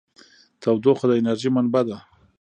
[0.61, 1.97] تودوخه د انرژۍ منبع ده.